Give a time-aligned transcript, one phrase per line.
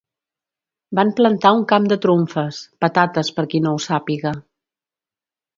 [0.99, 4.37] Van plantar un camp de trumfes, patates per qui no ho sàpiga